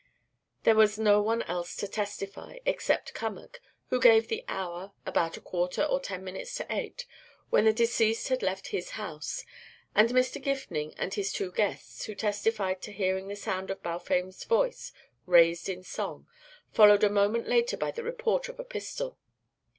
[0.63, 3.59] There was no one else to testify, except Cummack,
[3.89, 7.05] who gave the hour, about a quarter or ten minutes to eight,
[7.51, 9.45] when the deceased had left his house,
[9.93, 10.41] and Mr.
[10.41, 14.91] Gifning and his two guests, who testified to hearing the sound of Balfame's voice
[15.27, 16.25] raised in song,
[16.71, 19.19] followed a moment later by the report of a pistol.